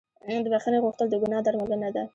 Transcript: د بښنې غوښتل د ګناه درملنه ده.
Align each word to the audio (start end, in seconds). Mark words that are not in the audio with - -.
د 0.43 0.45
بښنې 0.53 0.79
غوښتل 0.85 1.07
د 1.09 1.15
ګناه 1.23 1.41
درملنه 1.45 1.89
ده. 1.95 2.03